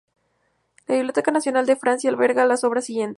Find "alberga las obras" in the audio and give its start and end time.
2.09-2.85